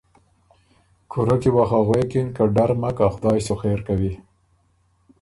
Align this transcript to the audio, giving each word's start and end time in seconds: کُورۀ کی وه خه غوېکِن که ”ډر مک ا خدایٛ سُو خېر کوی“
کُورۀ 1.11 1.35
کی 1.41 1.49
وه 1.55 1.63
خه 1.69 1.79
غوېکِن 1.87 2.27
که 2.35 2.43
”ډر 2.55 2.71
مک 2.81 2.97
ا 3.05 3.07
خدایٛ 3.13 3.41
سُو 3.45 3.55
خېر 3.61 3.79
کوی“ 3.87 4.13